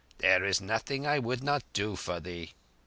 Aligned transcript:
"There 0.17 0.43
is 0.43 0.59
nothing 0.59 1.05
I 1.05 1.19
would 1.19 1.43
not 1.43 1.61
do 1.73 1.95
for 1.95 2.19
thee." 2.19 2.53